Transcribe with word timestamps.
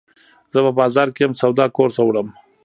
زه 0.53 0.59
په 0.65 0.71
بازار 0.79 1.07
کي 1.15 1.21
یم، 1.23 1.33
سودا 1.41 1.65
کور 1.75 1.89
ته 1.95 2.01
وړم. 2.05 2.27